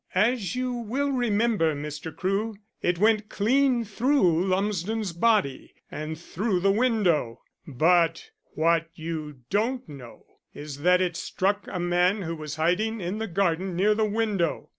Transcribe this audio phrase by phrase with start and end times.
[0.15, 2.15] As you will remember, Mr.
[2.15, 7.43] Crewe, it went clean through Lumsden's body, and through the window.
[7.67, 10.25] But what you don't know
[10.55, 14.69] is that it struck a man who was hiding in the garden near the window.